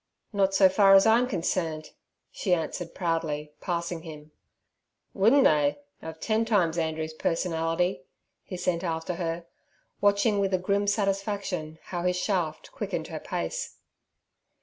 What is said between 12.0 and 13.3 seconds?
his shaft quickened her